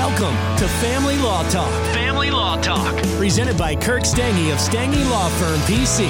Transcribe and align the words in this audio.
Welcome 0.00 0.56
to 0.56 0.66
Family 0.66 1.18
Law 1.18 1.46
Talk. 1.50 1.70
Family 1.92 2.30
Law 2.30 2.58
Talk. 2.62 2.96
Presented 3.18 3.58
by 3.58 3.76
Kirk 3.76 4.02
Stange 4.02 4.50
of 4.50 4.58
Stange 4.58 5.10
Law 5.10 5.28
Firm 5.28 5.60
PC. 5.60 6.08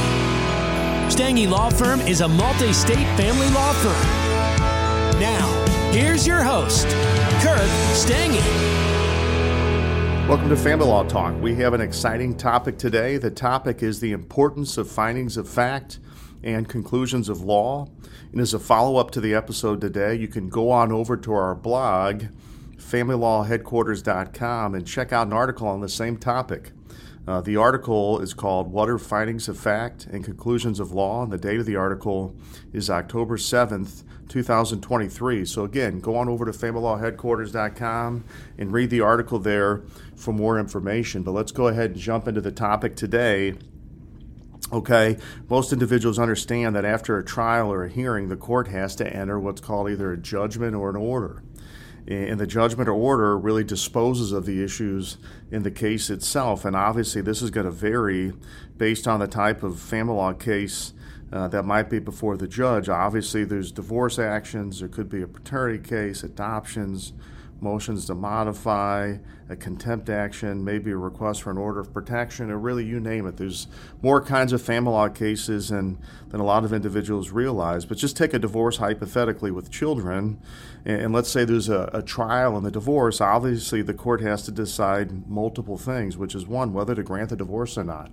Stange 1.10 1.50
Law 1.50 1.70
Firm 1.70 2.00
is 2.02 2.20
a 2.20 2.28
multi 2.28 2.72
state 2.72 3.04
family 3.16 3.50
law 3.50 3.72
firm. 3.72 5.18
Now, 5.18 5.90
here's 5.90 6.24
your 6.24 6.40
host, 6.40 6.86
Kirk 7.42 7.68
Stange. 7.96 8.40
Welcome 10.28 10.50
to 10.50 10.56
Family 10.56 10.86
Law 10.86 11.02
Talk. 11.02 11.34
We 11.42 11.56
have 11.56 11.74
an 11.74 11.80
exciting 11.80 12.36
topic 12.36 12.78
today. 12.78 13.16
The 13.16 13.32
topic 13.32 13.82
is 13.82 13.98
the 13.98 14.12
importance 14.12 14.78
of 14.78 14.88
findings 14.88 15.36
of 15.36 15.48
fact 15.48 15.98
and 16.44 16.68
conclusions 16.68 17.28
of 17.28 17.40
law. 17.40 17.88
And 18.30 18.40
as 18.40 18.54
a 18.54 18.60
follow 18.60 18.98
up 18.98 19.10
to 19.10 19.20
the 19.20 19.34
episode 19.34 19.80
today, 19.80 20.14
you 20.14 20.28
can 20.28 20.48
go 20.48 20.70
on 20.70 20.92
over 20.92 21.16
to 21.16 21.32
our 21.32 21.56
blog 21.56 22.26
familylawheadquarters.com 22.80 24.74
and 24.74 24.86
check 24.86 25.12
out 25.12 25.26
an 25.26 25.32
article 25.32 25.68
on 25.68 25.80
the 25.80 25.88
same 25.88 26.16
topic. 26.16 26.72
Uh, 27.28 27.40
the 27.40 27.56
article 27.56 28.18
is 28.20 28.34
called 28.34 28.72
What 28.72 28.88
Are 28.88 28.98
Findings 28.98 29.48
of 29.48 29.58
Fact 29.58 30.06
and 30.06 30.24
Conclusions 30.24 30.80
of 30.80 30.90
Law? 30.90 31.22
And 31.22 31.32
the 31.32 31.38
date 31.38 31.60
of 31.60 31.66
the 31.66 31.76
article 31.76 32.34
is 32.72 32.90
October 32.90 33.36
7th, 33.36 34.02
2023. 34.28 35.44
So, 35.44 35.64
again, 35.64 36.00
go 36.00 36.16
on 36.16 36.28
over 36.28 36.46
to 36.46 36.52
familylawheadquarters.com 36.52 38.24
and 38.58 38.72
read 38.72 38.90
the 38.90 39.02
article 39.02 39.38
there 39.38 39.82
for 40.16 40.32
more 40.32 40.58
information. 40.58 41.22
But 41.22 41.32
let's 41.32 41.52
go 41.52 41.68
ahead 41.68 41.92
and 41.92 42.00
jump 42.00 42.26
into 42.26 42.40
the 42.40 42.50
topic 42.52 42.96
today. 42.96 43.54
Okay, 44.72 45.18
most 45.48 45.72
individuals 45.72 46.18
understand 46.18 46.74
that 46.76 46.84
after 46.84 47.18
a 47.18 47.24
trial 47.24 47.72
or 47.72 47.84
a 47.84 47.88
hearing, 47.88 48.28
the 48.28 48.36
court 48.36 48.68
has 48.68 48.94
to 48.96 49.06
enter 49.06 49.38
what's 49.38 49.60
called 49.60 49.90
either 49.90 50.12
a 50.12 50.16
judgment 50.16 50.74
or 50.74 50.90
an 50.90 50.96
order 50.96 51.42
and 52.06 52.40
the 52.40 52.46
judgment 52.46 52.88
or 52.88 52.92
order 52.92 53.38
really 53.38 53.64
disposes 53.64 54.32
of 54.32 54.46
the 54.46 54.62
issues 54.62 55.18
in 55.50 55.62
the 55.62 55.70
case 55.70 56.10
itself. 56.10 56.64
And 56.64 56.74
obviously, 56.74 57.22
this 57.22 57.42
is 57.42 57.50
going 57.50 57.66
to 57.66 57.72
vary 57.72 58.32
based 58.76 59.06
on 59.06 59.20
the 59.20 59.28
type 59.28 59.62
of 59.62 59.78
family 59.78 60.14
law 60.14 60.32
case 60.32 60.92
uh, 61.32 61.48
that 61.48 61.64
might 61.64 61.88
be 61.88 61.98
before 61.98 62.36
the 62.36 62.48
judge. 62.48 62.88
Obviously, 62.88 63.44
there's 63.44 63.70
divorce 63.70 64.18
actions, 64.18 64.80
there 64.80 64.88
could 64.88 65.08
be 65.08 65.22
a 65.22 65.28
paternity 65.28 65.78
case, 65.78 66.22
adoptions, 66.22 67.12
motions 67.62 68.06
to 68.06 68.14
modify, 68.14 69.16
a 69.48 69.56
contempt 69.56 70.08
action, 70.08 70.64
maybe 70.64 70.92
a 70.92 70.96
request 70.96 71.42
for 71.42 71.50
an 71.50 71.58
order 71.58 71.80
of 71.80 71.92
protection, 71.92 72.50
or 72.50 72.58
really 72.58 72.84
you 72.84 73.00
name 73.00 73.26
it. 73.26 73.36
There's 73.36 73.66
more 74.00 74.20
kinds 74.22 74.52
of 74.52 74.62
family 74.62 74.92
law 74.92 75.08
cases 75.08 75.70
than, 75.70 75.98
than 76.28 76.40
a 76.40 76.44
lot 76.44 76.64
of 76.64 76.72
individuals 76.72 77.30
realize. 77.30 77.84
But 77.84 77.98
just 77.98 78.16
take 78.16 78.32
a 78.32 78.38
divorce 78.38 78.76
hypothetically 78.76 79.50
with 79.50 79.70
children, 79.70 80.40
and, 80.84 81.02
and 81.02 81.12
let's 81.12 81.28
say 81.28 81.44
there's 81.44 81.68
a, 81.68 81.90
a 81.92 82.02
trial 82.02 82.56
in 82.56 82.64
the 82.64 82.70
divorce. 82.70 83.20
Obviously, 83.20 83.82
the 83.82 83.94
court 83.94 84.20
has 84.20 84.44
to 84.44 84.52
decide 84.52 85.28
multiple 85.28 85.76
things, 85.76 86.16
which 86.16 86.34
is 86.34 86.46
one, 86.46 86.72
whether 86.72 86.94
to 86.94 87.02
grant 87.02 87.30
the 87.30 87.36
divorce 87.36 87.76
or 87.76 87.84
not. 87.84 88.10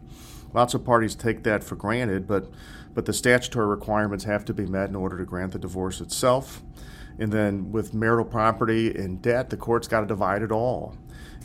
Lots 0.53 0.73
of 0.73 0.83
parties 0.83 1.13
take 1.13 1.43
that 1.43 1.63
for 1.63 1.75
granted, 1.75 2.25
but, 2.25 2.49
but 2.93 3.05
the 3.05 3.13
statutory 3.13 3.67
requirements 3.67 4.23
have 4.23 4.43
to 4.45 4.53
be 4.53 4.65
met 4.65 4.89
in 4.89 4.95
order 4.95 5.17
to 5.17 5.25
grant 5.25 5.51
the 5.51 5.59
divorce 5.59 6.01
itself. 6.01 6.63
And 7.19 7.31
then 7.31 7.71
with 7.71 7.93
marital 7.93 8.25
property 8.25 8.93
and 8.95 9.21
debt, 9.21 9.49
the 9.49 9.57
court's 9.57 9.87
got 9.87 10.01
to 10.01 10.05
divide 10.05 10.41
it 10.41 10.51
all. 10.51 10.95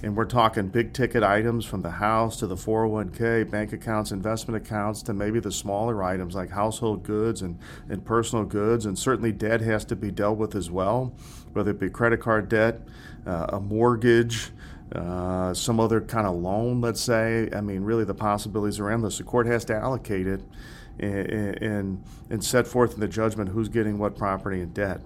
And 0.03 0.17
we're 0.17 0.25
talking 0.25 0.69
big 0.69 0.93
ticket 0.93 1.23
items 1.23 1.65
from 1.65 1.83
the 1.83 1.91
house 1.91 2.37
to 2.39 2.49
the 2.49 2.57
401k, 2.57 3.49
bank 3.49 3.73
accounts, 3.73 4.11
investment 4.11 4.67
accounts, 4.67 5.01
to 5.05 5.15
maybe 5.15 5.39
the 5.39 5.53
smaller 5.53 6.03
items 6.03 6.35
like 6.35 6.51
household 6.51 7.05
goods 7.05 7.43
and, 7.43 7.59
and 7.89 8.05
personal 8.05 8.45
goods. 8.45 8.85
And 8.85 8.99
certainly 8.99 9.31
debt 9.31 9.61
has 9.61 9.85
to 9.87 9.97
be 9.97 10.11
dealt 10.11 10.39
with 10.39 10.57
as 10.57 10.71
well, 10.71 11.15
whether 11.53 11.71
it 11.71 11.79
be 11.79 11.89
credit 11.89 12.21
card 12.21 12.49
debt, 12.49 12.81
uh, 13.27 13.47
a 13.51 13.61
mortgage, 13.61 14.51
uh, 14.93 15.55
some 15.55 15.79
other 15.79 16.01
kind 16.01 16.27
of 16.27 16.35
loan, 16.35 16.81
let's 16.81 17.01
say. 17.01 17.49
I 17.53 17.61
mean, 17.61 17.83
really, 17.83 18.05
the 18.05 18.15
possibilities 18.15 18.81
are 18.81 18.91
endless. 18.91 19.19
The 19.19 19.25
court 19.25 19.47
has 19.47 19.65
to 19.67 19.75
allocate 19.77 20.27
it 20.27 20.41
and, 20.99 21.63
and, 21.63 22.05
and 22.29 22.45
set 22.45 22.67
forth 22.67 22.95
in 22.95 23.01
the 23.01 23.09
judgment 23.09 23.51
who's 23.51 23.69
getting 23.69 23.99
what 23.99 24.17
property 24.17 24.61
and 24.61 24.75
debt. 24.75 25.01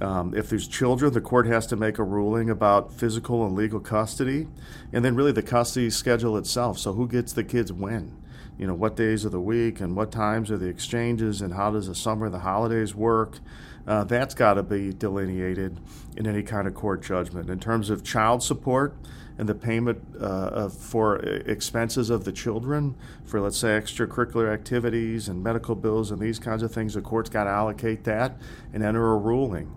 Um, 0.00 0.34
if 0.36 0.48
there's 0.48 0.68
children, 0.68 1.12
the 1.12 1.20
court 1.20 1.46
has 1.46 1.66
to 1.68 1.76
make 1.76 1.98
a 1.98 2.04
ruling 2.04 2.50
about 2.50 2.92
physical 2.92 3.44
and 3.44 3.56
legal 3.56 3.80
custody, 3.80 4.46
and 4.92 5.04
then 5.04 5.16
really 5.16 5.32
the 5.32 5.42
custody 5.42 5.90
schedule 5.90 6.36
itself. 6.36 6.78
So 6.78 6.92
who 6.92 7.08
gets 7.08 7.32
the 7.32 7.44
kids 7.44 7.72
when? 7.72 8.16
You 8.58 8.66
know, 8.66 8.74
what 8.74 8.96
days 8.96 9.24
of 9.24 9.32
the 9.32 9.40
week 9.40 9.80
and 9.80 9.96
what 9.96 10.10
times 10.10 10.50
are 10.50 10.56
the 10.56 10.66
exchanges 10.66 11.40
and 11.40 11.54
how 11.54 11.70
does 11.70 11.86
the 11.86 11.94
summer, 11.94 12.28
the 12.28 12.40
holidays 12.40 12.94
work? 12.94 13.38
Uh, 13.86 14.04
that's 14.04 14.34
got 14.34 14.54
to 14.54 14.62
be 14.62 14.92
delineated 14.92 15.80
in 16.16 16.26
any 16.26 16.42
kind 16.42 16.68
of 16.68 16.74
court 16.74 17.02
judgment. 17.02 17.48
In 17.48 17.58
terms 17.58 17.88
of 17.88 18.04
child 18.04 18.42
support 18.42 18.94
and 19.38 19.48
the 19.48 19.54
payment 19.54 20.02
uh, 20.20 20.68
for 20.68 21.16
expenses 21.16 22.10
of 22.10 22.24
the 22.24 22.32
children, 22.32 22.96
for 23.24 23.40
let's 23.40 23.56
say 23.56 23.68
extracurricular 23.68 24.52
activities 24.52 25.28
and 25.28 25.42
medical 25.42 25.74
bills 25.74 26.10
and 26.10 26.20
these 26.20 26.38
kinds 26.38 26.62
of 26.62 26.72
things, 26.72 26.94
the 26.94 27.00
court's 27.00 27.30
got 27.30 27.44
to 27.44 27.50
allocate 27.50 28.04
that 28.04 28.36
and 28.74 28.82
enter 28.82 29.12
a 29.12 29.16
ruling. 29.16 29.72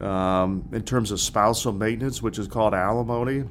Um, 0.00 0.68
in 0.72 0.82
terms 0.82 1.10
of 1.10 1.20
spousal 1.20 1.72
maintenance, 1.72 2.20
which 2.20 2.38
is 2.38 2.48
called 2.48 2.74
alimony, 2.74 3.44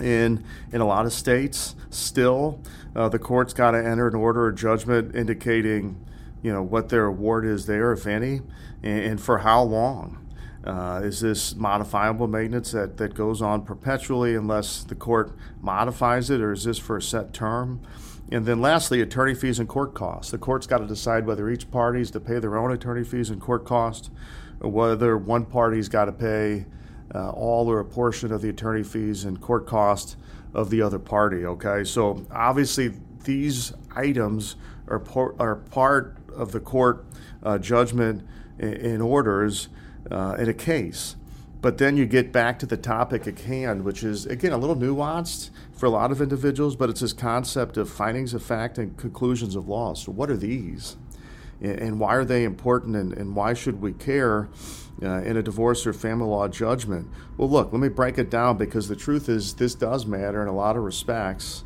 in 0.00 0.44
in 0.72 0.80
a 0.80 0.86
lot 0.86 1.06
of 1.06 1.12
states, 1.12 1.76
still 1.90 2.60
uh, 2.96 3.08
the 3.08 3.18
court's 3.18 3.52
got 3.52 3.72
to 3.72 3.78
enter 3.78 4.08
an 4.08 4.14
order 4.14 4.48
of 4.48 4.56
judgment 4.56 5.14
indicating, 5.14 6.04
you 6.42 6.52
know, 6.52 6.62
what 6.62 6.88
their 6.88 7.06
award 7.06 7.44
is 7.44 7.66
there, 7.66 7.92
if 7.92 8.06
any, 8.06 8.40
and, 8.82 9.04
and 9.04 9.20
for 9.20 9.38
how 9.38 9.62
long. 9.62 10.18
Uh, 10.64 11.00
is 11.02 11.20
this 11.20 11.56
modifiable 11.56 12.28
maintenance 12.28 12.70
that, 12.70 12.96
that 12.96 13.14
goes 13.14 13.42
on 13.42 13.62
perpetually 13.62 14.36
unless 14.36 14.84
the 14.84 14.94
court 14.94 15.36
modifies 15.60 16.30
it, 16.30 16.40
or 16.40 16.52
is 16.52 16.64
this 16.64 16.78
for 16.78 16.96
a 16.96 17.02
set 17.02 17.32
term? 17.32 17.80
And 18.32 18.46
then 18.46 18.62
lastly, 18.62 19.02
attorney 19.02 19.34
fees 19.34 19.58
and 19.58 19.68
court 19.68 19.92
costs. 19.92 20.30
The 20.30 20.38
court's 20.38 20.66
got 20.66 20.78
to 20.78 20.86
decide 20.86 21.26
whether 21.26 21.50
each 21.50 21.70
party 21.70 22.00
is 22.00 22.10
to 22.12 22.20
pay 22.20 22.38
their 22.38 22.56
own 22.56 22.72
attorney 22.72 23.04
fees 23.04 23.28
and 23.28 23.38
court 23.38 23.66
costs, 23.66 24.08
or 24.60 24.70
whether 24.70 25.18
one 25.18 25.44
party's 25.44 25.90
got 25.90 26.06
to 26.06 26.12
pay 26.12 26.64
uh, 27.14 27.30
all 27.32 27.70
or 27.70 27.78
a 27.80 27.84
portion 27.84 28.32
of 28.32 28.40
the 28.40 28.48
attorney 28.48 28.82
fees 28.82 29.26
and 29.26 29.38
court 29.38 29.66
costs 29.66 30.16
of 30.54 30.70
the 30.70 30.80
other 30.80 30.98
party. 30.98 31.44
Okay, 31.44 31.84
so 31.84 32.24
obviously 32.32 32.94
these 33.24 33.74
items 33.94 34.56
are, 34.88 34.98
por- 34.98 35.34
are 35.38 35.56
part 35.56 36.16
of 36.34 36.52
the 36.52 36.60
court 36.60 37.04
uh, 37.42 37.58
judgment 37.58 38.26
in 38.58 39.02
orders 39.02 39.68
uh, 40.10 40.36
in 40.38 40.48
a 40.48 40.54
case. 40.54 41.16
But 41.62 41.78
then 41.78 41.96
you 41.96 42.06
get 42.06 42.32
back 42.32 42.58
to 42.58 42.66
the 42.66 42.76
topic 42.76 43.28
at 43.28 43.38
hand, 43.38 43.84
which 43.84 44.02
is, 44.02 44.26
again, 44.26 44.50
a 44.52 44.58
little 44.58 44.74
nuanced 44.74 45.50
for 45.72 45.86
a 45.86 45.90
lot 45.90 46.10
of 46.10 46.20
individuals, 46.20 46.74
but 46.74 46.90
it's 46.90 47.00
this 47.00 47.12
concept 47.12 47.76
of 47.76 47.88
findings 47.88 48.34
of 48.34 48.42
fact 48.42 48.78
and 48.78 48.96
conclusions 48.96 49.54
of 49.54 49.68
law. 49.68 49.94
So, 49.94 50.10
what 50.10 50.28
are 50.28 50.36
these? 50.36 50.96
And 51.60 52.00
why 52.00 52.16
are 52.16 52.24
they 52.24 52.42
important? 52.42 52.96
And, 52.96 53.12
and 53.12 53.36
why 53.36 53.54
should 53.54 53.80
we 53.80 53.92
care 53.92 54.48
uh, 55.00 55.22
in 55.22 55.36
a 55.36 55.42
divorce 55.42 55.86
or 55.86 55.92
family 55.92 56.26
law 56.26 56.48
judgment? 56.48 57.08
Well, 57.36 57.48
look, 57.48 57.72
let 57.72 57.80
me 57.80 57.88
break 57.88 58.18
it 58.18 58.28
down 58.28 58.56
because 58.56 58.88
the 58.88 58.96
truth 58.96 59.28
is, 59.28 59.54
this 59.54 59.76
does 59.76 60.04
matter 60.04 60.42
in 60.42 60.48
a 60.48 60.54
lot 60.54 60.76
of 60.76 60.82
respects. 60.82 61.62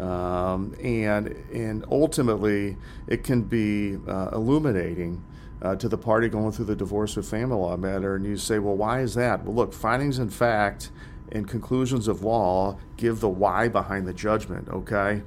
Um, 0.00 0.74
and, 0.82 1.28
and 1.54 1.84
ultimately, 1.88 2.76
it 3.06 3.22
can 3.22 3.42
be 3.42 3.96
uh, 4.08 4.30
illuminating 4.32 5.22
uh, 5.62 5.74
to 5.76 5.88
the 5.88 5.98
party 5.98 6.28
going 6.28 6.52
through 6.52 6.66
the 6.66 6.76
divorce 6.76 7.16
or 7.16 7.22
family 7.22 7.56
law 7.56 7.76
matter, 7.76 8.16
and 8.16 8.26
you 8.26 8.36
say, 8.36 8.58
well, 8.58 8.76
why 8.76 9.00
is 9.00 9.14
that? 9.14 9.44
Well, 9.44 9.54
look, 9.54 9.72
findings 9.72 10.18
in 10.18 10.30
fact 10.30 10.90
and 11.32 11.48
conclusions 11.48 12.08
of 12.08 12.22
law 12.22 12.78
give 12.96 13.20
the 13.20 13.28
why 13.28 13.68
behind 13.68 14.06
the 14.06 14.12
judgment. 14.12 14.68
Okay, 14.68 15.22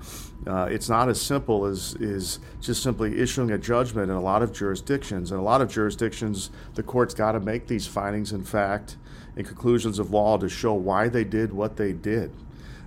uh, 0.48 0.68
it's 0.70 0.88
not 0.90 1.10
as 1.10 1.22
simple 1.22 1.66
as 1.66 1.94
is 1.96 2.40
just 2.62 2.82
simply 2.82 3.20
issuing 3.20 3.52
a 3.52 3.58
judgment 3.58 4.10
in 4.10 4.16
a 4.16 4.22
lot 4.22 4.42
of 4.42 4.54
jurisdictions. 4.54 5.32
In 5.32 5.38
a 5.38 5.44
lot 5.44 5.62
of 5.62 5.70
jurisdictions, 5.70 6.52
the 6.76 6.84
court's 6.84 7.14
got 7.14 7.34
to 7.34 7.40
make 7.40 7.68
these 7.68 7.86
findings 7.86 8.32
in 8.32 8.44
fact 8.44 8.98
and 9.36 9.46
conclusions 9.46 10.00
of 10.00 10.12
law 10.12 10.38
to 10.38 10.50
show 10.50 10.74
why 10.74 11.08
they 11.10 11.24
did 11.24 11.54
what 11.54 11.76
they 11.76 11.94
did. 11.94 12.32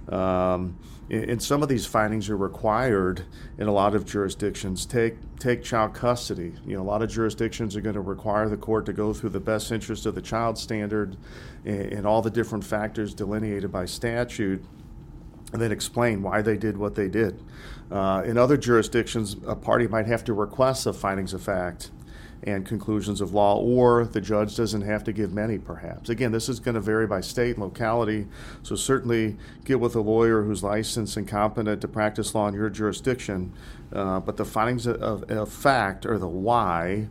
Um, 0.09 0.77
and 1.13 1.43
some 1.43 1.63
of 1.63 1.69
these 1.69 1.85
findings 1.85 2.31
are 2.31 2.37
required 2.37 3.27
in 3.59 3.69
a 3.69 3.73
lot 3.73 3.95
of 3.95 4.07
jurisdictions. 4.07 4.87
Take 4.87 5.17
take 5.39 5.63
child 5.63 5.93
custody. 5.93 6.55
You 6.67 6.77
know, 6.77 6.83
a 6.83 6.85
lot 6.85 7.03
of 7.03 7.11
jurisdictions 7.11 7.77
are 7.77 7.83
going 7.83 7.95
to 7.95 8.01
require 8.01 8.49
the 8.49 8.57
court 8.57 8.87
to 8.87 8.95
go 8.95 9.13
through 9.13 9.31
the 9.31 9.41
best 9.41 9.71
interest 9.71 10.07
of 10.07 10.15
the 10.15 10.23
child 10.23 10.57
standard 10.57 11.19
and, 11.67 11.93
and 11.93 12.07
all 12.07 12.23
the 12.23 12.31
different 12.31 12.65
factors 12.65 13.13
delineated 13.13 13.71
by 13.71 13.85
statute, 13.85 14.65
and 15.53 15.61
then 15.61 15.71
explain 15.71 16.23
why 16.23 16.41
they 16.41 16.57
did 16.57 16.79
what 16.79 16.95
they 16.95 17.09
did. 17.09 17.43
Uh, 17.91 18.23
in 18.25 18.39
other 18.39 18.57
jurisdictions, 18.57 19.37
a 19.47 19.55
party 19.55 19.87
might 19.87 20.07
have 20.07 20.25
to 20.25 20.33
request 20.33 20.85
the 20.85 20.95
findings 20.95 21.35
of 21.35 21.43
fact 21.43 21.91
and 22.45 22.67
conclusions 22.67 23.21
of 23.21 23.33
law, 23.33 23.57
or 23.61 24.05
the 24.05 24.21
judge 24.21 24.57
doesn't 24.57 24.83
have 24.83 25.05
to 25.05 25.13
give 25.13 25.33
many, 25.33 25.59
perhaps. 25.59 26.09
Again, 26.09 26.33
this 26.33 26.49
is 26.49 26.59
going 26.61 26.75
to 26.75 26.81
vary 26.81 27.07
by 27.07 27.21
state 27.21 27.57
and 27.57 27.65
locality, 27.65 28.27
so 28.63 28.75
certainly 28.75 29.37
get 29.65 29.79
with 29.79 29.95
a 29.95 30.01
lawyer 30.01 30.43
who's 30.43 30.63
licensed 30.63 31.17
and 31.17 31.29
competent 31.29 31.81
to 31.81 31.89
practice 31.89 32.35
law 32.35 32.49
in 32.49 32.55
your 32.55 32.69
jurisdiction. 32.69 33.53
Uh, 33.93 34.19
but 34.21 34.37
the 34.37 34.45
findings 34.45 34.87
of, 34.87 35.23
of, 35.31 35.53
fact, 35.53 36.05
or 36.07 36.19
the 36.19 36.29
why, 36.29 37.09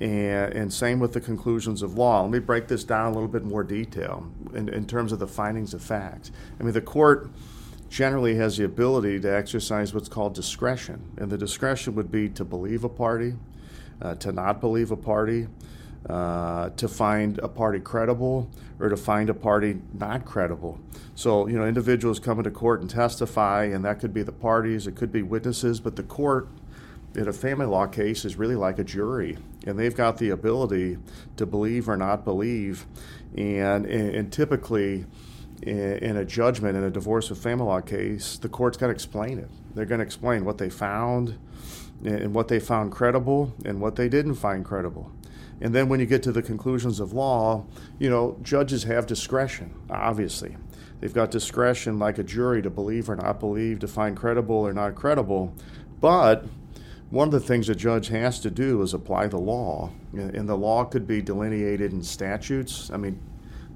And, 0.00 0.52
and 0.54 0.72
same 0.72 0.98
with 0.98 1.12
the 1.12 1.20
conclusions 1.20 1.82
of 1.82 1.96
law. 1.96 2.22
Let 2.22 2.30
me 2.30 2.38
break 2.40 2.66
this 2.66 2.82
down 2.82 3.12
a 3.12 3.14
little 3.14 3.28
bit 3.28 3.44
more 3.44 3.62
detail 3.62 4.26
in, 4.52 4.68
in 4.68 4.84
terms 4.86 5.12
of 5.12 5.18
the 5.20 5.28
findings 5.28 5.74
of 5.74 5.82
fact. 5.82 6.32
I 6.58 6.64
mean, 6.64 6.72
the 6.72 6.80
court 6.80 7.30
generally 7.88 8.34
has 8.36 8.56
the 8.56 8.64
ability 8.64 9.20
to 9.20 9.28
exercise 9.28 9.94
what's 9.94 10.08
called 10.08 10.34
discretion, 10.34 10.98
and 11.18 11.30
the 11.30 11.38
discretion 11.38 11.94
would 11.94 12.10
be 12.10 12.28
to 12.30 12.44
believe 12.44 12.82
a 12.84 12.88
party, 12.88 13.34
uh, 14.02 14.16
to 14.16 14.32
not 14.32 14.60
believe 14.60 14.90
a 14.90 14.96
party, 14.96 15.46
uh, 16.08 16.70
to 16.70 16.88
find 16.88 17.38
a 17.38 17.48
party 17.48 17.78
credible 17.78 18.50
or 18.80 18.88
to 18.88 18.96
find 18.96 19.30
a 19.30 19.34
party 19.34 19.80
not 19.94 20.24
credible. 20.24 20.80
So, 21.14 21.46
you 21.46 21.56
know, 21.56 21.64
individuals 21.64 22.18
come 22.18 22.38
into 22.38 22.50
court 22.50 22.80
and 22.80 22.90
testify, 22.90 23.64
and 23.64 23.84
that 23.84 24.00
could 24.00 24.12
be 24.12 24.22
the 24.22 24.32
parties, 24.32 24.86
it 24.86 24.96
could 24.96 25.12
be 25.12 25.22
witnesses, 25.22 25.78
but 25.78 25.94
the 25.94 26.02
court 26.02 26.48
in 27.14 27.28
a 27.28 27.32
family 27.32 27.66
law 27.66 27.86
case 27.86 28.24
is 28.24 28.36
really 28.36 28.56
like 28.56 28.78
a 28.78 28.84
jury, 28.84 29.38
and 29.66 29.78
they've 29.78 29.94
got 29.94 30.18
the 30.18 30.30
ability 30.30 30.98
to 31.36 31.46
believe 31.46 31.88
or 31.88 31.96
not 31.96 32.24
believe. 32.24 32.86
And, 33.36 33.86
and 33.86 34.32
typically, 34.32 35.04
in 35.62 36.16
a 36.16 36.24
judgment 36.24 36.76
in 36.76 36.84
a 36.84 36.90
divorce 36.90 37.30
or 37.30 37.34
family 37.34 37.64
law 37.64 37.80
case, 37.80 38.36
the 38.38 38.48
court's 38.48 38.76
got 38.76 38.88
to 38.88 38.92
explain 38.92 39.38
it. 39.38 39.48
They're 39.74 39.86
going 39.86 40.00
to 40.00 40.04
explain 40.04 40.44
what 40.44 40.58
they 40.58 40.68
found 40.68 41.38
and 42.04 42.34
what 42.34 42.48
they 42.48 42.58
found 42.58 42.90
credible 42.90 43.54
and 43.64 43.80
what 43.80 43.96
they 43.96 44.08
didn't 44.08 44.34
find 44.34 44.64
credible. 44.64 45.12
And 45.60 45.72
then 45.72 45.88
when 45.88 46.00
you 46.00 46.06
get 46.06 46.24
to 46.24 46.32
the 46.32 46.42
conclusions 46.42 46.98
of 46.98 47.12
law, 47.12 47.64
you 48.00 48.10
know, 48.10 48.36
judges 48.42 48.82
have 48.84 49.06
discretion, 49.06 49.72
obviously. 49.88 50.56
They've 51.00 51.14
got 51.14 51.30
discretion 51.30 52.00
like 52.00 52.18
a 52.18 52.24
jury 52.24 52.62
to 52.62 52.70
believe 52.70 53.08
or 53.08 53.14
not 53.14 53.38
believe, 53.38 53.78
to 53.80 53.88
find 53.88 54.16
credible 54.16 54.56
or 54.56 54.72
not 54.72 54.96
credible. 54.96 55.54
But 56.00 56.46
one 57.10 57.28
of 57.28 57.32
the 57.32 57.40
things 57.40 57.68
a 57.68 57.74
judge 57.76 58.08
has 58.08 58.40
to 58.40 58.50
do 58.50 58.82
is 58.82 58.94
apply 58.94 59.28
the 59.28 59.38
law. 59.38 59.92
And 60.12 60.48
the 60.48 60.56
law 60.56 60.84
could 60.84 61.06
be 61.06 61.22
delineated 61.22 61.92
in 61.92 62.02
statutes. 62.02 62.90
I 62.92 62.96
mean, 62.96 63.20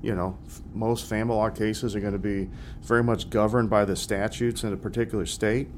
you 0.02 0.14
know, 0.14 0.38
most 0.74 1.08
family 1.08 1.34
law 1.34 1.50
cases 1.50 1.96
are 1.96 2.00
going 2.00 2.12
to 2.12 2.18
be 2.18 2.48
very 2.82 3.02
much 3.02 3.30
governed 3.30 3.70
by 3.70 3.84
the 3.84 3.96
statutes 3.96 4.62
in 4.64 4.72
a 4.72 4.76
particular 4.76 5.26
state. 5.26 5.68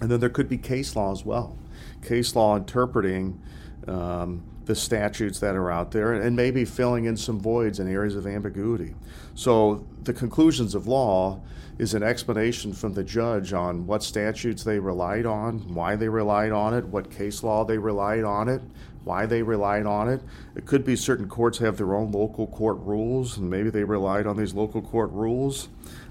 And 0.00 0.10
then 0.10 0.20
there 0.20 0.28
could 0.28 0.48
be 0.48 0.58
case 0.58 0.94
law 0.94 1.12
as 1.12 1.24
well. 1.24 1.56
Case 2.02 2.36
law 2.36 2.56
interpreting 2.56 3.40
um, 3.86 4.42
the 4.64 4.74
statutes 4.74 5.38
that 5.40 5.54
are 5.54 5.70
out 5.70 5.92
there 5.92 6.12
and 6.14 6.34
maybe 6.34 6.64
filling 6.64 7.04
in 7.04 7.16
some 7.16 7.40
voids 7.40 7.78
and 7.78 7.88
areas 7.88 8.16
of 8.16 8.26
ambiguity. 8.26 8.94
So 9.34 9.86
the 10.02 10.12
conclusions 10.12 10.74
of 10.74 10.86
law 10.86 11.40
is 11.78 11.94
an 11.94 12.02
explanation 12.02 12.72
from 12.72 12.94
the 12.94 13.04
judge 13.04 13.52
on 13.52 13.86
what 13.86 14.02
statutes 14.02 14.64
they 14.64 14.78
relied 14.78 15.26
on, 15.26 15.74
why 15.74 15.94
they 15.94 16.08
relied 16.08 16.52
on 16.52 16.74
it, 16.74 16.84
what 16.86 17.10
case 17.10 17.42
law 17.42 17.64
they 17.64 17.78
relied 17.78 18.24
on 18.24 18.48
it, 18.48 18.62
why 19.04 19.26
they 19.26 19.42
relied 19.42 19.86
on 19.86 20.08
it. 20.08 20.20
It 20.56 20.66
could 20.66 20.84
be 20.84 20.96
certain 20.96 21.28
courts 21.28 21.58
have 21.58 21.76
their 21.76 21.94
own 21.94 22.10
local 22.10 22.46
court 22.46 22.78
rules, 22.80 23.36
and 23.36 23.48
maybe 23.48 23.70
they 23.70 23.84
relied 23.84 24.26
on 24.26 24.36
these 24.36 24.54
local 24.54 24.82
court 24.82 25.12
rules 25.12 25.68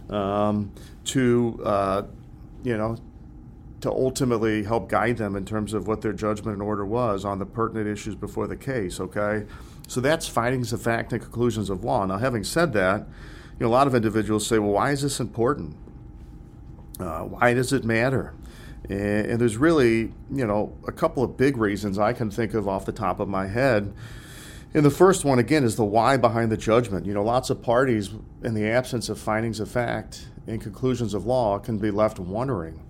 um, 0.10 0.71
to, 1.06 1.60
uh, 1.66 2.04
you 2.63 2.78
know, 2.78 2.98
to 3.86 3.92
ultimately 3.92 4.64
help 4.64 4.90
guide 4.90 5.18
them 5.18 5.36
in 5.36 5.46
terms 5.46 5.72
of 5.72 5.88
what 5.88 6.02
their 6.02 6.12
judgment 6.12 6.56
and 6.56 6.62
order 6.62 6.84
was 6.84 7.24
on 7.24 7.38
the 7.38 7.46
pertinent 7.46 7.88
issues 7.88 8.16
before 8.16 8.48
the 8.48 8.56
case, 8.56 9.00
okay? 9.00 9.46
So 9.88 10.02
that's 10.02 10.28
findings 10.28 10.74
of 10.74 10.82
fact 10.82 11.14
and 11.14 11.22
conclusions 11.22 11.70
of 11.70 11.84
law. 11.84 12.04
Now, 12.04 12.18
having 12.18 12.44
said 12.44 12.74
that, 12.74 13.02
you 13.60 13.64
know, 13.64 13.68
a 13.68 13.70
lot 13.70 13.86
of 13.86 13.94
individuals 13.94 14.48
say, 14.48 14.58
well, 14.58 14.72
why 14.72 14.90
is 14.90 15.04
this 15.04 15.20
important? 15.20 15.76
Uh, 17.00 17.26
why 17.26 17.54
does 17.54 17.74
it 17.74 17.86
matter? 17.86 18.34
And, 18.90 19.28
and 19.28 19.40
there's 19.40 19.56
really, 19.56 20.14
you 20.31 20.48
know, 20.48 20.76
a 20.88 20.92
couple 20.92 21.24
of 21.24 21.38
big 21.38 21.58
reasons 21.58 22.00
I 22.00 22.14
can 22.14 22.31
think 22.31 22.56
of 22.56 22.68
off 22.68 22.88
the 22.88 22.92
top 22.92 23.20
of 23.20 23.30
my 23.30 23.46
head. 23.46 23.94
And 24.74 24.84
the 24.84 24.90
first 24.90 25.26
one, 25.26 25.38
again, 25.38 25.64
is 25.64 25.76
the 25.76 25.86
why 25.86 26.18
behind 26.18 26.52
the 26.52 26.58
judgment. 26.58 27.06
You 27.06 27.14
know, 27.14 27.24
lots 27.24 27.52
of 27.52 27.62
parties, 27.62 28.10
in 28.42 28.56
the 28.56 28.68
absence 28.68 29.10
of 29.10 29.20
findings 29.20 29.60
of 29.60 29.70
fact 29.70 30.26
and 30.48 30.60
conclusions 30.60 31.14
of 31.14 31.28
law, 31.28 31.60
can 31.60 31.78
be 31.78 31.92
left 31.92 32.18
wondering 32.18 32.81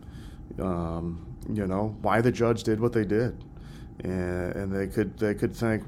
um, 0.60 1.26
you 1.54 1.68
know, 1.68 1.96
why 2.02 2.22
the 2.22 2.32
judge 2.32 2.64
did 2.64 2.80
what 2.80 2.94
they 2.94 3.06
did, 3.06 3.44
and, 4.04 4.56
and 4.56 4.72
they 4.72 4.88
could 4.88 5.18
they 5.18 5.34
could 5.34 5.56
think, 5.56 5.84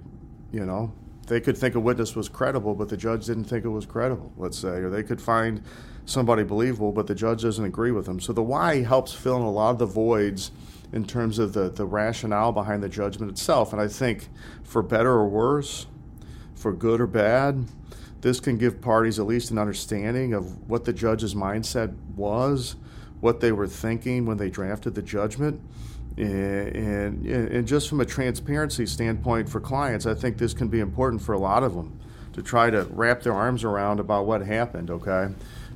you 0.52 0.66
know, 0.66 0.94
they 1.28 1.40
could 1.40 1.58
think 1.58 1.76
a 1.76 1.80
witness 1.80 2.16
was 2.16 2.30
credible, 2.30 2.76
but 2.76 2.90
the 2.90 2.98
judge 2.98 3.26
didn't 3.26 3.46
think 3.46 3.66
it 3.66 3.70
was 3.70 3.86
credible. 3.86 4.32
Let's 4.38 4.58
say, 4.58 4.70
or 4.70 4.90
they 4.90 5.04
could 5.04 5.22
find 5.22 5.62
somebody 6.06 6.44
believable, 6.44 6.92
but 6.92 7.08
the 7.08 7.16
judge 7.16 7.42
doesn't 7.42 7.66
agree 7.66 7.92
with 7.92 8.06
them. 8.06 8.20
So 8.20 8.34
the 8.34 8.44
why 8.44 8.84
helps 8.84 9.14
fill 9.14 9.36
in 9.36 9.42
a 9.42 9.52
lot 9.52 9.72
of 9.72 9.80
the 9.80 9.86
voids 9.86 10.52
in 10.94 11.06
terms 11.06 11.38
of 11.38 11.54
the, 11.54 11.70
the 11.70 11.86
rationale 11.86 12.54
behind 12.54 12.82
the 12.82 12.90
judgment 12.90 13.30
itself. 13.30 13.74
And 13.74 13.82
I 13.82 13.90
think 13.90 14.30
for 14.64 14.82
better 14.82 15.12
or 15.12 15.28
worse, 15.28 15.86
for 16.56 16.72
good 16.72 17.02
or 17.02 17.08
bad, 17.08 17.66
this 18.22 18.40
can 18.40 18.58
give 18.58 18.82
parties 18.82 19.20
at 19.20 19.26
least 19.26 19.52
an 19.52 19.58
understanding 19.58 20.34
of 20.34 20.70
what 20.70 20.86
the 20.86 20.94
judge's 20.94 21.36
mindset 21.36 21.94
was 22.16 22.78
what 23.20 23.40
they 23.40 23.52
were 23.52 23.68
thinking 23.68 24.26
when 24.26 24.38
they 24.38 24.50
drafted 24.50 24.96
the 24.96 25.02
judgment. 25.02 25.62
And, 26.18 26.76
and, 26.76 27.26
and 27.26 27.68
just 27.68 27.88
from 27.88 28.02
a 28.02 28.06
transparency 28.06 28.86
standpoint 28.86 29.50
for 29.50 29.60
clients, 29.60 30.06
I 30.06 30.16
think 30.16 30.38
this 30.38 30.54
can 30.54 30.68
be 30.68 30.80
important 30.80 31.22
for 31.22 31.34
a 31.34 31.40
lot 31.40 31.64
of 31.64 31.76
them 31.76 32.00
to 32.34 32.42
try 32.42 32.70
to 32.70 32.84
wrap 32.92 33.22
their 33.24 33.34
arms 33.34 33.64
around 33.64 34.00
about 34.00 34.26
what 34.26 34.42
happened, 34.42 34.90
okay? 34.90 35.30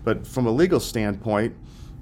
But 0.04 0.26
from 0.26 0.48
a 0.48 0.52
legal 0.52 0.80
standpoint, 0.80 1.56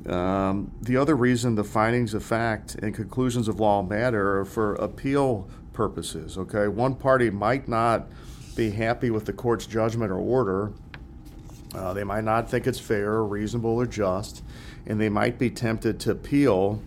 um, 0.06 0.71
the 0.81 0.95
other 0.95 1.15
reason 1.15 1.56
the 1.56 1.63
findings 1.63 2.13
of 2.13 2.24
fact 2.24 2.75
and 2.75 2.94
conclusions 2.94 3.47
of 3.47 3.59
law 3.59 3.83
matter 3.83 4.39
are 4.39 4.45
for 4.45 4.75
appeal 4.75 5.50
purposes, 5.74 6.38
okay? 6.38 6.68
One 6.68 6.95
party 6.95 7.30
might 7.30 7.68
not 7.68 8.07
be 8.56 8.71
happy 8.71 9.09
with 9.09 9.25
the 9.25 9.33
court's 9.33 9.65
judgment 9.65 10.12
or 10.12 10.18
order. 10.18 10.71
Uh, 11.74 11.94
they 11.94 12.04
might 12.04 12.24
not 12.24 12.50
think 12.50 12.66
it's 12.66 12.80
fair 12.80 13.12
or 13.12 13.25
reasonable 13.25 13.75
or 13.75 13.86
just 13.86 14.44
and 14.89 15.00
they 15.00 15.07
might 15.07 15.38
be 15.38 15.50
tempted 15.50 16.00
to 16.01 16.12
appeal 16.12 16.81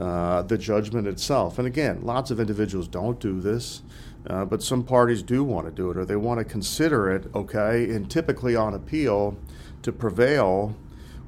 uh, 0.00 0.42
the 0.42 0.56
judgment 0.56 1.06
itself. 1.06 1.58
And 1.58 1.66
again, 1.66 2.00
lots 2.02 2.30
of 2.30 2.40
individuals 2.40 2.88
don't 2.88 3.20
do 3.20 3.40
this, 3.40 3.82
uh, 4.26 4.44
but 4.44 4.62
some 4.62 4.82
parties 4.82 5.22
do 5.22 5.44
want 5.44 5.66
to 5.66 5.72
do 5.72 5.90
it 5.90 5.96
or 5.96 6.04
they 6.04 6.16
want 6.16 6.38
to 6.38 6.44
consider 6.44 7.10
it, 7.10 7.26
okay? 7.34 7.90
And 7.90 8.10
typically 8.10 8.56
on 8.56 8.74
appeal, 8.74 9.36
to 9.82 9.92
prevail, 9.92 10.74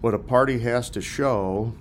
what 0.00 0.14
a 0.14 0.18
party 0.18 0.58
has 0.60 0.90
to 0.90 1.00
show 1.00 1.74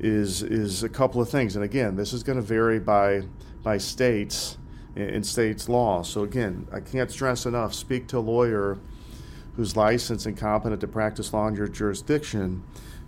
is, 0.00 0.42
is 0.42 0.82
a 0.82 0.88
couple 0.88 1.20
of 1.20 1.28
things. 1.28 1.54
And 1.54 1.64
again, 1.64 1.96
this 1.96 2.12
is 2.12 2.22
going 2.22 2.36
to 2.36 2.42
vary 2.42 2.80
by, 2.80 3.22
by 3.62 3.78
states 3.78 4.56
in 4.96 5.22
states' 5.22 5.68
law. 5.68 6.02
So 6.02 6.22
again, 6.22 6.66
I 6.72 6.80
can't 6.80 7.10
stress 7.10 7.46
enough 7.46 7.72
speak 7.72 8.08
to 8.08 8.18
a 8.18 8.20
lawyer 8.20 8.78
who's 9.56 9.76
licensed 9.76 10.26
and 10.26 10.36
competent 10.36 10.80
to 10.80 10.88
practice 10.88 11.32
law 11.32 11.46
in 11.46 11.54
your 11.54 11.68
jurisdiction 11.68 12.62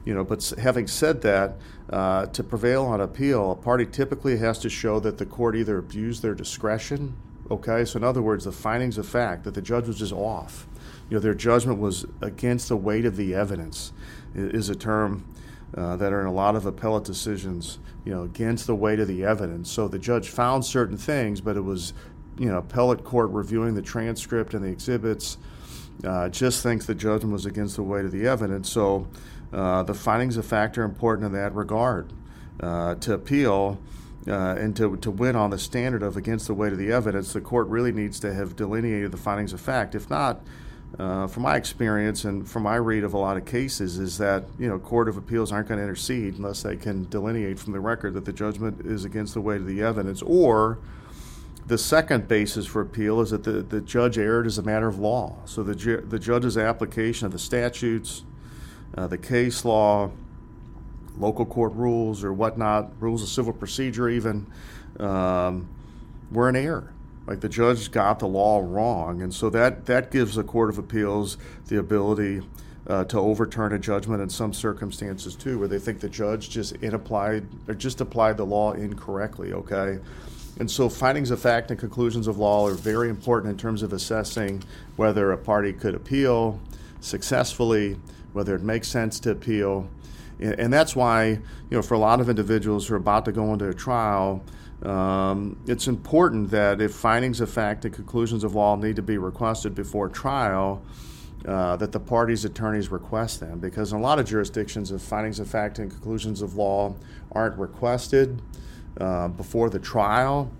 you 0.05 0.15
know, 0.15 0.25
but 0.25 0.53
having 0.59 0.87
said 0.87 1.23
that, 1.23 1.57
uh, 1.91 2.27
to 2.27 2.43
prevail 2.43 2.85
on 2.85 3.01
appeal, 3.01 3.53
a 3.53 3.57
party 3.57 3.87
typically 3.87 4.37
has 4.39 4.59
to 4.61 4.69
show 4.69 5.01
that 5.01 5.19
the 5.19 5.27
court 5.27 5.57
either 5.57 5.79
abused 5.79 6.23
their 6.23 6.35
discretion. 6.35 7.17
Okay, 7.51 7.85
so 7.85 7.99
in 7.99 8.05
other 8.05 8.23
words, 8.23 8.45
the 8.45 8.53
findings 8.53 8.99
of 8.99 9.07
fact 9.07 9.45
that 9.45 9.55
the 9.55 9.63
judge 9.63 9.87
was 9.87 9.99
just 9.99 10.13
off. 10.13 10.67
You 11.09 11.17
know, 11.17 11.21
their 11.21 11.35
judgment 11.35 11.79
was 11.79 12.07
against 12.21 12.69
the 12.69 12.77
weight 12.77 13.05
of 13.05 13.17
the 13.17 13.35
evidence 13.35 13.93
is 14.35 14.69
a 14.69 14.75
term 14.75 15.27
uh, 15.77 15.97
that 15.97 16.13
are 16.13 16.21
in 16.21 16.27
a 16.27 16.33
lot 16.33 16.57
of 16.57 16.67
appellate 16.67 17.05
decisions. 17.05 17.79
You 18.05 18.15
know, 18.15 18.23
against 18.25 18.67
the 18.67 18.75
weight 18.75 19.01
of 19.01 19.09
the 19.09 19.25
evidence. 19.25 19.71
So 19.71 19.89
the 19.89 19.99
judge 19.99 20.29
found 20.29 20.67
certain 20.67 20.99
things, 20.99 21.41
but 21.41 21.57
it 21.57 21.63
was, 21.63 21.95
you 22.39 22.51
know, 22.51 22.59
appellate 22.59 23.03
court 23.03 23.31
reviewing 23.31 23.75
the 23.75 23.81
transcript 23.81 24.53
and 24.53 24.63
the 24.63 24.69
exhibits. 24.69 25.39
Uh, 26.03 26.29
just 26.29 26.63
thinks 26.63 26.87
the 26.87 26.95
judgment 26.95 27.33
was 27.33 27.47
against 27.47 27.77
the 27.77 27.83
weight 27.83 28.05
of 28.05 28.13
the 28.13 28.27
evidence. 28.27 28.71
So 28.71 29.07
uh, 29.53 29.83
the 29.85 29.95
findings 29.95 30.37
of 30.37 30.45
fact 30.45 30.77
are 30.77 30.83
important 30.83 31.27
in 31.27 31.33
that 31.33 31.55
regard. 31.55 32.13
Uh, 32.61 32.95
to 32.95 33.13
appeal 33.13 33.81
uh, 34.29 34.55
and 34.57 34.77
to, 34.77 34.97
to 34.99 35.11
win 35.11 35.35
on 35.37 35.51
the 35.51 35.59
standard 35.59 36.03
of 36.03 36.17
against 36.17 36.47
the 36.47 36.55
weight 36.55 36.73
of 36.73 36.79
the 36.79 36.93
evidence, 36.93 37.33
the 37.33 37.41
court 37.41 37.67
really 37.67 37.93
needs 37.93 38.21
to 38.21 38.33
have 38.33 38.57
delineated 38.57 39.11
the 39.11 39.17
findings 39.17 39.53
of 39.53 39.61
fact. 39.61 39.95
If 39.95 40.09
not, 40.09 40.41
uh, 40.99 41.27
from 41.27 41.43
my 41.43 41.57
experience 41.57 42.25
and 42.25 42.49
from 42.49 42.63
my 42.63 42.77
read 42.77 43.03
of 43.03 43.13
a 43.13 43.19
lot 43.19 43.37
of 43.37 43.45
cases, 43.45 43.99
is 43.99 44.19
that 44.19 44.45
you 44.59 44.69
know 44.69 44.79
court 44.79 45.09
of 45.09 45.17
appeals 45.17 45.51
aren't 45.51 45.69
going 45.69 45.79
to 45.79 45.83
intercede 45.83 46.39
unless 46.39 46.63
they 46.63 46.77
can 46.77 47.09
delineate 47.11 47.59
from 47.59 47.73
the 47.73 47.81
record 47.81 48.15
that 48.15 48.25
the 48.25 48.33
judgment 48.33 48.87
is 48.87 49.05
against 49.05 49.35
the 49.35 49.41
weight 49.41 49.61
of 49.61 49.67
the 49.67 49.83
evidence, 49.83 50.23
or 50.23 50.79
the 51.67 51.79
second 51.79 52.29
basis 52.29 52.67
for 52.67 52.83
appeal 52.83 53.21
is 53.21 53.31
that 53.31 53.45
the, 53.45 53.63
the 53.63 53.81
judge 53.81 54.19
erred 54.19 54.47
as 54.47 54.59
a 54.59 54.63
matter 54.63 54.87
of 54.87 54.99
law. 54.99 55.37
So 55.47 55.63
the, 55.63 55.75
ju- 55.75 56.05
the 56.07 56.19
judge's 56.19 56.59
application 56.59 57.27
of 57.27 57.33
the 57.33 57.39
statutes, 57.39 58.25
uh, 58.97 59.07
the 59.07 59.19
case 59.19 59.65
law, 59.65 60.11
local 61.19 61.47
court 61.47 61.73
rules 61.75 62.23
or 62.23 62.33
whatnot, 62.33 62.91
rules 63.01 63.23
of 63.23 63.29
civil 63.29 63.53
procedure 63.53 64.09
even, 64.09 64.47
um, 64.99 65.69
were 66.31 66.49
in 66.49 66.57
error. 66.57 66.93
Like 67.27 67.41
the 67.41 67.49
judge 67.49 67.91
got 67.91 68.19
the 68.19 68.29
law 68.29 68.61
wrong, 68.63 69.23
and 69.23 69.33
so 69.33 69.49
that 69.49 69.87
that 69.87 70.11
gives 70.11 70.35
the 70.35 70.45
court 70.45 70.69
of 70.69 70.77
appeals 70.77 71.39
the 71.69 71.79
ability 71.79 72.43
uh, 72.87 73.05
to 73.05 73.19
overturn 73.19 73.73
a 73.73 73.79
judgment 73.79 74.21
in 74.21 74.29
some 74.29 74.53
circumstances 74.53 75.35
too, 75.35 75.59
where 75.59 75.69
they 75.69 75.79
think 75.79 76.01
the 76.01 76.09
judge 76.11 76.51
just 76.51 76.73
in 76.73 76.93
applied 76.93 77.47
or 77.67 77.75
just 77.75 78.03
applied 78.03 78.37
the 78.37 78.45
law 78.45 78.73
incorrectly. 78.73 79.55
Okay, 79.55 80.01
And 80.61 80.71
so, 80.71 80.89
findings 80.89 81.31
of 81.31 81.41
fact 81.41 81.71
and 81.71 81.81
conclusions 81.81 82.27
of 82.27 82.39
law 82.39 82.67
are 82.69 82.75
very 82.75 83.09
important 83.09 83.51
in 83.51 83.59
terms 83.59 83.83
of 83.83 83.93
assessing 83.93 84.63
whether 84.97 85.33
a 85.33 85.39
party 85.39 85.73
could 85.73 85.95
appeal 85.95 86.61
successfully, 87.01 87.97
whether 88.33 88.55
it 88.55 88.63
makes 88.63 88.89
sense 88.89 89.19
to 89.21 89.31
appeal. 89.31 89.89
And 90.41 90.73
that's 90.73 90.97
why, 90.97 91.27
you 91.29 91.41
know, 91.71 91.83
for 91.83 91.95
a 91.95 91.99
lot 91.99 92.21
of 92.21 92.29
individuals 92.29 92.87
who 92.87 92.95
are 92.95 92.99
about 92.99 93.25
to 93.27 93.33
go 93.33 93.53
into 93.53 93.69
a 93.69 93.75
trial, 93.75 94.43
um, 94.83 95.57
it's 95.67 95.87
important 95.87 96.51
that 96.51 96.81
if 96.81 96.93
findings 96.93 97.41
of 97.41 97.51
fact 97.51 97.85
and 97.85 97.95
conclusions 97.95 98.45
of 98.45 98.55
law 98.55 98.77
need 98.77 98.97
to 98.97 99.03
be 99.03 99.17
requested 99.17 99.75
before 99.75 100.09
trial, 100.09 100.83
uh, 101.47 101.77
that 101.77 101.93
the 101.93 102.01
party's 102.01 102.45
attorneys 102.45 102.91
request 102.91 103.41
them. 103.41 103.59
Because 103.59 103.93
in 103.93 103.99
a 103.99 104.03
lot 104.03 104.19
of 104.19 104.27
jurisdictions, 104.27 104.91
if 104.91 105.03
findings 105.03 105.41
of 105.41 105.49
fact 105.49 105.79
and 105.79 105.91
conclusions 105.91 106.43
of 106.43 106.57
law 106.57 106.95
aren't 107.33 107.57
requested 107.59 108.41
uh, 109.01 109.29
before 109.29 109.71
the 109.71 109.79
trial, 109.79 110.51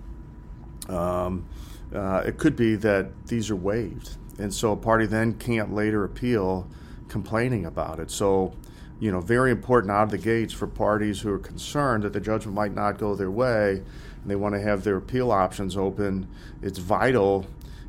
um, 0.89 1.45
uh, 1.93 2.23
it 2.25 2.37
could 2.37 2.55
be 2.55 2.75
that 2.75 3.27
these 3.27 3.49
are 3.49 3.55
waived. 3.55 4.17
And 4.37 4.53
so 4.53 4.73
a 4.73 4.77
party 4.77 5.05
then 5.05 5.33
can't 5.35 5.73
later 5.73 6.03
appeal 6.03 6.67
complaining 7.07 7.65
about 7.65 7.99
it. 7.99 8.11
So 8.11 8.53
you 8.99 9.11
know, 9.11 9.19
very 9.19 9.51
important 9.51 9.91
out 9.91 10.03
of 10.03 10.11
the 10.11 10.17
gates 10.17 10.53
for 10.53 10.67
parties 10.67 11.19
who 11.19 11.31
are 11.31 11.39
concerned 11.39 12.03
that 12.03 12.13
the 12.13 12.19
judgment 12.19 12.55
might 12.55 12.73
not 12.73 12.97
go 12.97 13.15
their 13.15 13.31
way 13.31 13.71
and 13.71 14.31
they 14.31 14.35
want 14.35 14.55
to 14.55 14.61
have 14.61 14.83
their 14.83 14.97
appeal 14.97 15.31
options 15.31 15.75
open. 15.75 16.27
It's 16.61 16.79
vital 16.79 17.45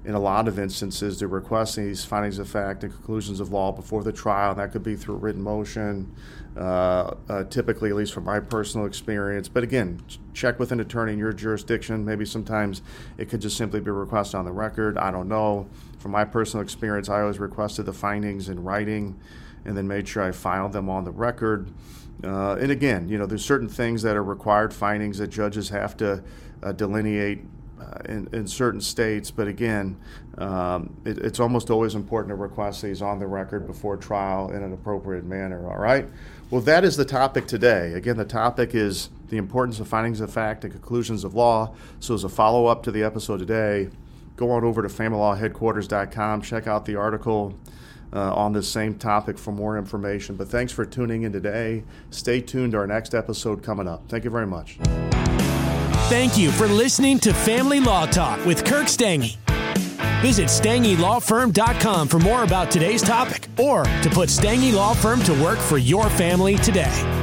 in 0.06 0.14
a 0.14 0.20
lot 0.20 0.46
of 0.46 0.56
instances 0.56 1.18
they're 1.18 1.26
requesting 1.26 1.84
these 1.84 2.04
findings 2.04 2.38
of 2.38 2.48
fact 2.48 2.84
and 2.84 2.92
conclusions 2.92 3.40
of 3.40 3.50
law 3.50 3.72
before 3.72 4.04
the 4.04 4.12
trial. 4.12 4.52
and 4.52 4.60
That 4.60 4.70
could 4.70 4.84
be 4.84 4.94
through 4.94 5.16
a 5.16 5.18
written 5.18 5.42
motion, 5.42 6.14
uh, 6.56 7.14
uh, 7.28 7.44
typically, 7.44 7.90
at 7.90 7.96
least 7.96 8.14
from 8.14 8.24
my 8.24 8.38
personal 8.38 8.86
experience. 8.86 9.48
But 9.48 9.64
again, 9.64 10.00
check 10.32 10.60
with 10.60 10.70
an 10.70 10.78
attorney 10.78 11.14
in 11.14 11.18
your 11.18 11.32
jurisdiction. 11.32 12.04
Maybe 12.04 12.24
sometimes 12.24 12.82
it 13.18 13.28
could 13.28 13.40
just 13.40 13.56
simply 13.56 13.80
be 13.80 13.90
requested 13.90 14.36
on 14.36 14.44
the 14.44 14.52
record. 14.52 14.96
I 14.96 15.10
don't 15.10 15.28
know. 15.28 15.68
From 15.98 16.12
my 16.12 16.24
personal 16.24 16.62
experience, 16.62 17.08
I 17.08 17.22
always 17.22 17.40
requested 17.40 17.84
the 17.84 17.92
findings 17.92 18.48
in 18.48 18.62
writing 18.62 19.18
and 19.64 19.76
then 19.76 19.88
made 19.88 20.06
sure 20.06 20.22
I 20.22 20.30
filed 20.30 20.72
them 20.72 20.88
on 20.88 21.04
the 21.04 21.10
record. 21.10 21.72
Uh, 22.22 22.54
and 22.54 22.70
again, 22.70 23.08
you 23.08 23.18
know, 23.18 23.26
there's 23.26 23.44
certain 23.44 23.68
things 23.68 24.02
that 24.02 24.14
are 24.16 24.22
required 24.22 24.72
findings 24.72 25.18
that 25.18 25.28
judges 25.28 25.70
have 25.70 25.96
to 25.96 26.22
uh, 26.62 26.70
delineate 26.70 27.40
uh, 27.80 27.98
in, 28.06 28.28
in, 28.32 28.46
certain 28.46 28.80
states. 28.80 29.30
But 29.30 29.48
again, 29.48 29.96
um, 30.38 30.96
it, 31.04 31.18
it's 31.18 31.40
almost 31.40 31.70
always 31.70 31.94
important 31.94 32.30
to 32.30 32.34
request 32.34 32.82
these 32.82 33.02
on 33.02 33.18
the 33.18 33.26
record 33.26 33.66
before 33.66 33.96
trial 33.96 34.50
in 34.50 34.62
an 34.62 34.72
appropriate 34.72 35.24
manner. 35.24 35.68
All 35.70 35.78
right. 35.78 36.08
Well, 36.50 36.60
that 36.62 36.84
is 36.84 36.96
the 36.96 37.04
topic 37.04 37.46
today. 37.46 37.92
Again, 37.94 38.16
the 38.16 38.24
topic 38.24 38.74
is 38.74 39.10
the 39.28 39.36
importance 39.36 39.80
of 39.80 39.88
findings 39.88 40.20
of 40.20 40.32
fact 40.32 40.64
and 40.64 40.72
conclusions 40.72 41.24
of 41.24 41.34
law. 41.34 41.74
So, 42.00 42.14
as 42.14 42.24
a 42.24 42.28
follow 42.28 42.66
up 42.66 42.82
to 42.84 42.90
the 42.90 43.02
episode 43.02 43.38
today, 43.38 43.90
go 44.36 44.50
on 44.52 44.64
over 44.64 44.80
to 44.82 44.88
familylawheadquarters.com, 44.88 46.42
check 46.42 46.66
out 46.66 46.84
the 46.84 46.96
article 46.96 47.54
uh, 48.12 48.32
on 48.34 48.52
this 48.52 48.68
same 48.68 48.94
topic 48.94 49.38
for 49.38 49.52
more 49.52 49.76
information. 49.76 50.36
But 50.36 50.48
thanks 50.48 50.72
for 50.72 50.84
tuning 50.84 51.22
in 51.22 51.32
today. 51.32 51.82
Stay 52.10 52.40
tuned 52.40 52.72
to 52.72 52.78
our 52.78 52.86
next 52.86 53.14
episode 53.14 53.62
coming 53.62 53.88
up. 53.88 54.08
Thank 54.08 54.24
you 54.24 54.30
very 54.30 54.46
much. 54.46 54.78
Thank 56.08 56.38
you 56.38 56.52
for 56.52 56.68
listening 56.68 57.18
to 57.18 57.34
Family 57.34 57.80
Law 57.80 58.06
Talk 58.06 58.46
with 58.46 58.64
Kirk 58.64 58.86
Stange. 58.86 59.36
Visit 60.22 60.46
StangeLawFirm.com 60.46 62.06
for 62.06 62.20
more 62.20 62.44
about 62.44 62.70
today's 62.70 63.02
topic 63.02 63.48
or 63.58 63.82
to 63.82 64.10
put 64.10 64.28
Stange 64.28 64.72
Law 64.72 64.94
Firm 64.94 65.20
to 65.24 65.32
work 65.42 65.58
for 65.58 65.78
your 65.78 66.08
family 66.10 66.58
today. 66.58 67.15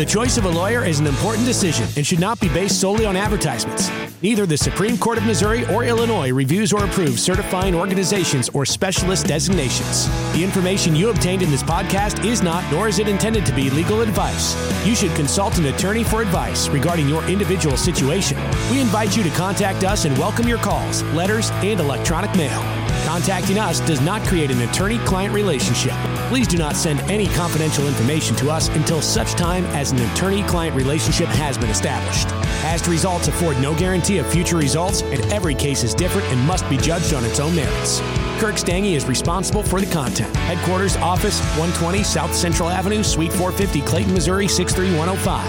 The 0.00 0.06
choice 0.06 0.38
of 0.38 0.46
a 0.46 0.48
lawyer 0.48 0.82
is 0.82 0.98
an 0.98 1.06
important 1.06 1.44
decision 1.44 1.86
and 1.94 2.06
should 2.06 2.20
not 2.20 2.40
be 2.40 2.48
based 2.48 2.80
solely 2.80 3.04
on 3.04 3.16
advertisements. 3.16 3.90
Neither 4.22 4.46
the 4.46 4.56
Supreme 4.56 4.96
Court 4.96 5.18
of 5.18 5.24
Missouri 5.24 5.66
or 5.66 5.84
Illinois 5.84 6.32
reviews 6.32 6.72
or 6.72 6.86
approves 6.86 7.22
certifying 7.22 7.74
organizations 7.74 8.48
or 8.54 8.64
specialist 8.64 9.26
designations. 9.26 10.08
The 10.32 10.42
information 10.42 10.96
you 10.96 11.10
obtained 11.10 11.42
in 11.42 11.50
this 11.50 11.62
podcast 11.62 12.24
is 12.24 12.40
not, 12.42 12.64
nor 12.72 12.88
is 12.88 12.98
it 12.98 13.08
intended 13.08 13.44
to 13.44 13.54
be, 13.54 13.68
legal 13.68 14.00
advice. 14.00 14.56
You 14.86 14.94
should 14.94 15.14
consult 15.16 15.58
an 15.58 15.66
attorney 15.66 16.02
for 16.02 16.22
advice 16.22 16.70
regarding 16.70 17.06
your 17.06 17.22
individual 17.24 17.76
situation. 17.76 18.38
We 18.70 18.80
invite 18.80 19.18
you 19.18 19.22
to 19.22 19.30
contact 19.36 19.84
us 19.84 20.06
and 20.06 20.16
welcome 20.16 20.48
your 20.48 20.60
calls, 20.60 21.02
letters, 21.12 21.50
and 21.56 21.78
electronic 21.78 22.34
mail. 22.36 22.62
Contacting 23.04 23.58
us 23.58 23.80
does 23.80 24.00
not 24.00 24.26
create 24.26 24.50
an 24.50 24.62
attorney 24.62 24.96
client 25.00 25.34
relationship. 25.34 25.92
Please 26.30 26.46
do 26.46 26.56
not 26.56 26.76
send 26.76 27.00
any 27.10 27.26
confidential 27.26 27.88
information 27.88 28.36
to 28.36 28.52
us 28.52 28.68
until 28.68 29.02
such 29.02 29.32
time 29.32 29.64
as 29.74 29.90
an 29.90 29.98
attorney 30.12 30.44
client 30.44 30.76
relationship 30.76 31.26
has 31.26 31.58
been 31.58 31.70
established. 31.70 32.28
Past 32.62 32.86
results 32.86 33.26
afford 33.26 33.60
no 33.60 33.74
guarantee 33.74 34.18
of 34.18 34.30
future 34.30 34.56
results, 34.56 35.02
and 35.02 35.20
every 35.32 35.56
case 35.56 35.82
is 35.82 35.92
different 35.92 36.28
and 36.28 36.40
must 36.46 36.68
be 36.70 36.76
judged 36.76 37.14
on 37.14 37.24
its 37.24 37.40
own 37.40 37.56
merits. 37.56 37.98
Kirk 38.38 38.54
Stange 38.54 38.94
is 38.94 39.06
responsible 39.06 39.64
for 39.64 39.80
the 39.80 39.92
content. 39.92 40.32
Headquarters, 40.36 40.96
Office 40.98 41.40
120 41.58 42.04
South 42.04 42.32
Central 42.32 42.68
Avenue, 42.68 43.02
Suite 43.02 43.32
450, 43.32 43.80
Clayton, 43.80 44.14
Missouri 44.14 44.46
63105. 44.46 45.44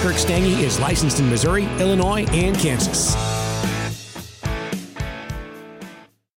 Kirk 0.00 0.16
Stange 0.16 0.62
is 0.62 0.80
licensed 0.80 1.20
in 1.20 1.28
Missouri, 1.28 1.66
Illinois, 1.78 2.24
and 2.32 2.56
Kansas. 2.56 3.31